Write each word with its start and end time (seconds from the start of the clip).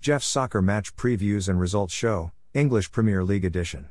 Jeff's 0.00 0.26
Soccer 0.26 0.62
Match 0.62 0.96
Previews 0.96 1.46
and 1.46 1.60
Results 1.60 1.92
Show, 1.92 2.32
English 2.54 2.90
Premier 2.90 3.22
League 3.22 3.44
Edition. 3.44 3.90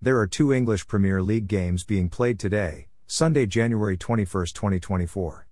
There 0.00 0.18
are 0.18 0.26
two 0.26 0.50
English 0.50 0.86
Premier 0.86 1.20
League 1.22 1.46
games 1.46 1.84
being 1.84 2.08
played 2.08 2.38
today, 2.38 2.88
Sunday, 3.06 3.44
January 3.44 3.98
21, 3.98 4.46
2024. 4.46 5.46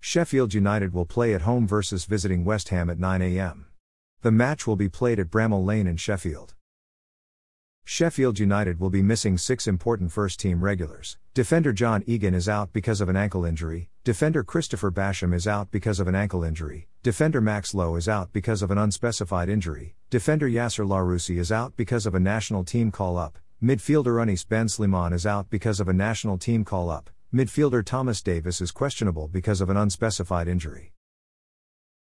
Sheffield 0.00 0.54
United 0.54 0.94
will 0.94 1.04
play 1.04 1.34
at 1.34 1.42
home 1.42 1.66
versus 1.66 2.06
visiting 2.06 2.46
West 2.46 2.70
Ham 2.70 2.88
at 2.88 2.98
9 2.98 3.20
a.m. 3.20 3.66
The 4.22 4.32
match 4.32 4.66
will 4.66 4.76
be 4.76 4.88
played 4.88 5.20
at 5.20 5.28
Bramall 5.28 5.66
Lane 5.66 5.86
in 5.86 5.98
Sheffield. 5.98 6.54
Sheffield 7.84 8.38
United 8.38 8.80
will 8.80 8.88
be 8.88 9.02
missing 9.02 9.36
six 9.36 9.66
important 9.66 10.12
first 10.12 10.40
team 10.40 10.64
regulars. 10.64 11.18
Defender 11.34 11.74
John 11.74 12.04
Egan 12.06 12.32
is 12.32 12.48
out 12.48 12.72
because 12.72 13.02
of 13.02 13.10
an 13.10 13.16
ankle 13.16 13.44
injury, 13.44 13.90
defender 14.02 14.42
Christopher 14.44 14.90
Basham 14.90 15.34
is 15.34 15.46
out 15.46 15.70
because 15.70 16.00
of 16.00 16.08
an 16.08 16.14
ankle 16.14 16.42
injury, 16.42 16.88
defender 17.02 17.40
Max 17.40 17.72
Lowe 17.72 17.96
is 17.96 18.10
out 18.10 18.30
because 18.30 18.60
of 18.60 18.70
an 18.70 18.76
unspecified 18.76 19.48
injury, 19.48 19.94
defender 20.10 20.46
Yasser 20.46 20.86
Larouci 20.86 21.38
is 21.38 21.50
out 21.50 21.74
because 21.74 22.04
of 22.04 22.14
a 22.14 22.20
national 22.20 22.62
team 22.62 22.90
call 22.90 23.16
up, 23.16 23.38
midfielder 23.62 24.20
Anis 24.20 24.44
Ben 24.44 24.66
Slimane 24.66 25.14
is 25.14 25.24
out 25.24 25.48
because 25.48 25.80
of 25.80 25.88
a 25.88 25.94
national 25.94 26.36
team 26.36 26.62
call 26.62 26.90
up, 26.90 27.08
midfielder 27.32 27.82
Thomas 27.82 28.20
Davies 28.20 28.60
is 28.60 28.70
questionable 28.70 29.28
because 29.28 29.62
of 29.62 29.70
an 29.70 29.78
unspecified 29.78 30.46
injury. 30.46 30.92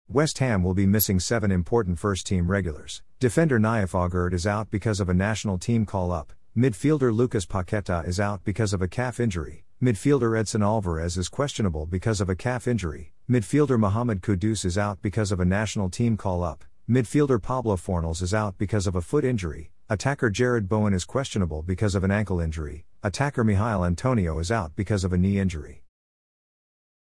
West 0.08 0.38
Ham 0.38 0.63
will 0.63 0.73
be 0.73 0.86
missing 0.86 1.20
seven 1.20 1.52
important 1.52 1.99
first 1.99 2.26
team 2.26 2.49
regulars. 2.49 3.04
Defender 3.20 3.60
Nayef 3.60 3.91
Aguerd 3.91 4.32
is 4.32 4.48
out 4.48 4.72
because 4.72 5.02
of 5.02 5.10
a 5.10 5.13
national 5.13 5.58
team 5.58 5.85
call 5.85 6.13
up. 6.13 6.32
Midfielder 6.58 7.13
Lucas 7.13 7.46
Paqueta 7.46 8.08
is 8.08 8.22
out 8.22 8.46
because 8.46 8.72
of 8.72 8.82
a 8.82 8.88
calf 8.88 9.20
injury. 9.20 9.66
Midfielder 9.80 10.36
Edson 10.36 10.63
Alvarez 10.63 11.20
is 11.20 11.30
questionable 11.30 11.85
because 11.85 12.20
of 12.20 12.30
a 12.30 12.35
calf 12.35 12.68
injury. 12.68 13.13
Midfielder 13.30 13.77
Mohamed 13.77 14.23
Kudus 14.23 14.66
is 14.66 14.76
out 14.76 15.04
because 15.04 15.31
of 15.31 15.40
a 15.40 15.45
national 15.45 15.91
team 15.91 16.18
call 16.18 16.44
up. 16.44 16.66
Midfielder 16.90 17.40
Pablo 17.40 17.76
Fornals 17.76 18.23
is 18.23 18.34
out 18.34 18.58
because 18.58 18.88
of 18.88 18.95
a 18.95 19.04
foot 19.04 19.23
injury. 19.23 19.70
Attacker 19.87 20.32
Jarrod 20.32 20.68
Bowen 20.68 20.96
is 20.96 21.05
questionable 21.05 21.62
because 21.62 21.93
of 21.93 22.04
an 22.04 22.10
ankle 22.10 22.40
injury. 22.40 22.87
Attacker 23.04 23.43
Michail 23.43 23.85
Antonio 23.85 24.40
is 24.40 24.52
out 24.52 24.76
because 24.76 25.04
of 25.04 25.13
a 25.13 25.18
knee 25.18 25.37
injury. 25.37 25.84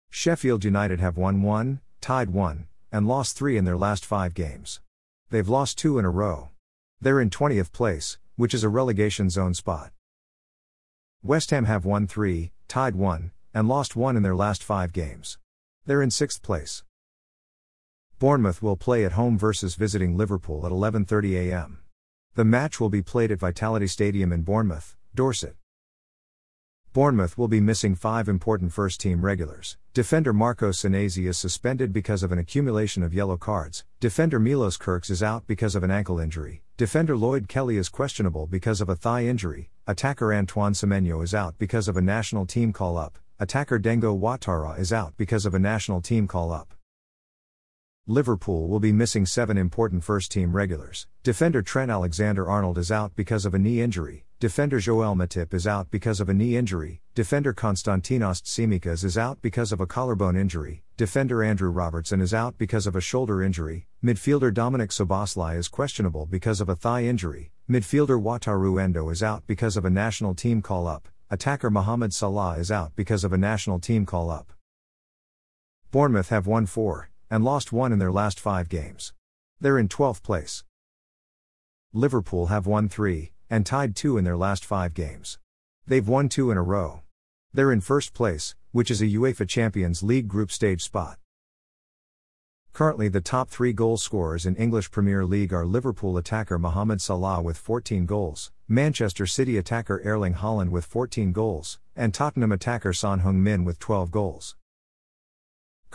Sheffield 0.09 0.65
United 0.65 0.99
have 0.99 1.15
won 1.15 1.41
1, 1.41 1.79
tied 2.01 2.31
1, 2.31 2.67
and 2.91 3.07
lost 3.07 3.37
three 3.37 3.55
in 3.55 3.63
their 3.63 3.77
last 3.77 4.05
five 4.05 4.33
games. 4.33 4.81
They've 5.29 5.47
lost 5.47 5.77
two 5.77 5.97
in 5.97 6.03
a 6.03 6.09
row. 6.09 6.49
They're 6.99 7.21
in 7.21 7.29
20th 7.29 7.71
place, 7.71 8.17
which 8.35 8.53
is 8.53 8.65
a 8.65 8.69
relegation 8.69 9.29
zone 9.29 9.53
spot. 9.53 9.93
West 11.25 11.49
Ham 11.49 11.65
have 11.65 11.85
won 11.85 12.05
three, 12.05 12.51
tied 12.67 12.95
one, 12.95 13.31
and 13.51 13.67
lost 13.67 13.95
one 13.95 14.15
in 14.15 14.21
their 14.21 14.35
last 14.35 14.63
five 14.63 14.93
games. 14.93 15.39
They're 15.87 16.03
in 16.03 16.11
sixth 16.11 16.43
place. 16.43 16.83
Bournemouth 18.19 18.61
will 18.61 18.77
play 18.77 19.03
at 19.03 19.13
home 19.13 19.35
versus 19.35 19.73
visiting 19.73 20.15
Liverpool 20.15 20.67
at 20.67 20.71
11:30 20.71 21.49
a.m. 21.49 21.79
The 22.35 22.45
match 22.45 22.79
will 22.79 22.91
be 22.91 23.01
played 23.01 23.31
at 23.31 23.39
Vitality 23.39 23.87
Stadium 23.87 24.31
in 24.31 24.43
Bournemouth, 24.43 24.95
Dorset. 25.15 25.55
Bournemouth 26.93 27.39
will 27.39 27.47
be 27.47 27.59
missing 27.59 27.95
five 27.95 28.29
important 28.29 28.71
first 28.71 29.01
team 29.01 29.25
regulars. 29.25 29.77
Defender 29.95 30.31
Marco 30.31 30.69
Senesi 30.69 31.27
is 31.27 31.39
suspended 31.39 31.91
because 31.91 32.21
of 32.21 32.31
an 32.31 32.37
accumulation 32.37 33.01
of 33.01 33.15
yellow 33.15 33.35
cards. 33.35 33.83
Defender 33.99 34.39
Milos 34.39 34.77
Kerkez 34.77 35.09
is 35.09 35.23
out 35.23 35.47
because 35.47 35.73
of 35.73 35.81
an 35.81 35.89
ankle 35.89 36.19
injury. 36.19 36.64
Defender 36.77 37.15
Lloyd 37.15 37.47
Kelly 37.47 37.77
is 37.77 37.87
questionable 37.87 38.47
because 38.47 38.81
of 38.81 38.89
a 38.89 38.97
thigh 38.97 39.23
injury. 39.23 39.69
Attacker 39.87 40.33
Antoine 40.33 40.73
Semenyo 40.73 41.23
is 41.23 41.33
out 41.33 41.57
because 41.57 41.87
of 41.87 41.95
a 41.95 42.01
national 42.01 42.45
team 42.45 42.73
call 42.73 42.97
up. 42.97 43.17
Attacker 43.39 43.79
Dango 43.79 44.13
Ouattara 44.13 44.77
is 44.77 44.91
out 44.91 45.13
because 45.15 45.45
of 45.45 45.53
a 45.53 45.59
national 45.59 46.01
team 46.01 46.27
call 46.27 46.51
up. 46.51 46.73
Liverpool 48.07 48.67
will 48.67 48.81
be 48.81 48.91
missing 48.91 49.25
seven 49.25 49.57
important 49.57 50.03
first 50.03 50.33
team 50.33 50.53
regulars. 50.53 51.07
Defender 51.23 51.61
Trent 51.61 51.89
Alexander 51.89 52.49
Arnold 52.49 52.77
is 52.77 52.91
out 52.91 53.15
because 53.15 53.45
of 53.45 53.53
a 53.53 53.59
knee 53.59 53.79
injury. 53.79 54.25
Defender 54.41 54.79
Joel 54.79 55.15
Matip 55.15 55.53
is 55.53 55.65
out 55.65 55.89
because 55.89 56.19
of 56.19 56.27
a 56.27 56.33
knee 56.33 56.57
injury. 56.57 57.01
Defender 57.13 57.53
Konstantinos 57.53 58.41
Tsimikas 58.41 59.05
is 59.05 59.17
out 59.17 59.41
because 59.41 59.71
of 59.71 59.79
a 59.79 59.87
collarbone 59.87 60.35
injury. 60.35 60.83
Defender 60.97 61.41
Andrew 61.41 61.69
Robertson 61.69 62.19
is 62.19 62.33
out 62.33 62.57
because 62.57 62.85
of 62.85 62.97
a 62.97 63.01
shoulder 63.01 63.41
injury. 63.41 63.87
Midfielder 64.03 64.53
Dominic 64.53 64.89
Szoboszlai 64.89 65.55
is 65.57 65.69
questionable 65.69 66.25
because 66.25 66.59
of 66.59 66.67
a 66.67 66.75
thigh 66.75 67.05
injury. 67.05 67.53
Midfielder 67.69 68.21
Wataru 68.21 68.81
Endo 68.81 69.07
is 69.09 69.23
out 69.23 69.47
because 69.47 69.77
of 69.77 69.85
a 69.85 69.89
national 69.89 70.35
team 70.35 70.61
call 70.61 70.85
up. 70.85 71.07
Attacker 71.29 71.69
Mohamed 71.69 72.13
Salah 72.13 72.57
is 72.57 72.69
out 72.69 72.91
because 72.97 73.23
of 73.23 73.31
a 73.31 73.37
national 73.37 73.79
team 73.79 74.05
call 74.05 74.29
up. 74.29 74.51
Bournemouth 75.91 76.27
have 76.27 76.45
won 76.45 76.65
four 76.65 77.09
and 77.31 77.45
lost 77.45 77.71
one 77.71 77.93
in 77.93 77.99
their 77.99 78.11
last 78.11 78.41
five 78.41 78.67
games. 78.67 79.13
They're 79.61 79.79
in 79.79 79.87
12th 79.87 80.23
place. 80.23 80.65
Liverpool 81.93 82.47
have 82.47 82.67
won 82.67 82.89
three, 82.89 83.31
and 83.49 83.65
tied 83.65 83.95
two 83.95 84.17
in 84.17 84.23
their 84.23 84.37
last 84.37 84.65
five 84.65 84.93
games. 84.93 85.39
They've 85.87 86.07
won 86.07 86.29
two 86.29 86.51
in 86.51 86.57
a 86.57 86.63
row. 86.63 87.01
They're 87.53 87.71
in 87.71 87.81
first 87.81 88.13
place, 88.13 88.55
which 88.71 88.91
is 88.91 89.01
a 89.01 89.05
UEFA 89.07 89.47
Champions 89.47 90.03
League 90.03 90.27
group 90.27 90.51
stage 90.51 90.81
spot. 90.81 91.17
Currently, 92.73 93.07
the 93.07 93.21
top 93.21 93.49
three 93.49 93.71
goal 93.71 93.95
scorers 93.95 94.45
in 94.45 94.57
English 94.57 94.91
Premier 94.91 95.25
League 95.25 95.53
are 95.53 95.65
Liverpool 95.65 96.17
attacker 96.17 96.59
Mohamed 96.59 97.01
Salah 97.01 97.41
with 97.41 97.57
14 97.57 98.05
goals, 98.05 98.51
Manchester 98.67 99.25
City 99.25 99.57
attacker 99.57 100.01
Erling 100.03 100.33
Haaland 100.33 100.71
with 100.71 100.83
14 100.83 101.31
goals, 101.31 101.79
and 101.95 102.13
Tottenham 102.13 102.51
attacker 102.51 102.91
Son 102.91 103.21
Heung-min 103.21 103.63
with 103.63 103.79
12 103.79 104.11
goals. 104.11 104.57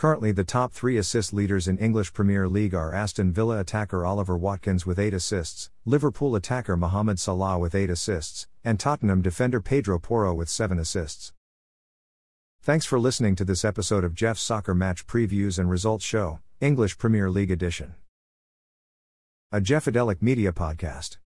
Currently, 0.01 0.31
the 0.31 0.43
top 0.43 0.73
three 0.73 0.97
assist 0.97 1.31
leaders 1.31 1.67
in 1.67 1.77
English 1.77 2.11
Premier 2.11 2.49
League 2.49 2.73
are 2.73 2.91
Aston 2.91 3.31
Villa 3.31 3.59
attacker 3.59 4.03
Oliver 4.03 4.35
Watkins 4.35 4.83
with 4.83 4.97
8 4.97 5.13
assists, 5.13 5.69
Liverpool 5.85 6.35
attacker 6.35 6.75
Mohamed 6.75 7.19
Salah 7.19 7.59
with 7.59 7.75
8 7.75 7.87
assists, 7.91 8.47
and 8.63 8.79
Tottenham 8.79 9.21
defender 9.21 9.61
Pedro 9.61 9.99
Porro 9.99 10.33
with 10.33 10.49
7 10.49 10.79
assists. 10.79 11.33
Thanks 12.63 12.87
for 12.87 12.99
listening 12.99 13.35
to 13.35 13.45
this 13.45 13.63
episode 13.63 14.03
of 14.03 14.15
Jeff's 14.15 14.41
Soccer 14.41 14.73
Match 14.73 15.05
Previews 15.05 15.59
and 15.59 15.69
Results 15.69 16.03
Show, 16.03 16.39
English 16.59 16.97
Premier 16.97 17.29
League 17.29 17.51
Edition. 17.51 17.93
A 19.51 19.61
Jeffadelic 19.61 20.19
Media 20.19 20.51
Podcast. 20.51 21.17